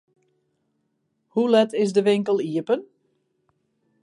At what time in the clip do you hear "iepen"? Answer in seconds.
2.49-2.81